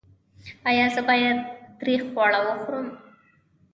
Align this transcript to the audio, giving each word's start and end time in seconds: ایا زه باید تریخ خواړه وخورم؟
ایا 0.69 0.85
زه 0.95 1.01
باید 1.09 1.37
تریخ 1.79 2.01
خواړه 2.11 2.39
وخورم؟ 2.47 2.87